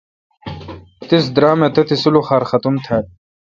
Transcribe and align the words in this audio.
تیس 1.07 1.25
درام 1.35 1.59
تتی 1.73 1.95
سلوخار 2.03 2.43
ختُم 2.49 2.75
تھال۔ 2.85 3.05